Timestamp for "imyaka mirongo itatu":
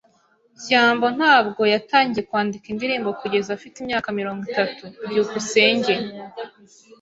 3.79-4.83